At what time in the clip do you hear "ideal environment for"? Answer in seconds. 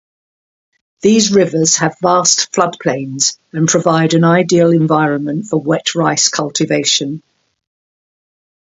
4.23-5.59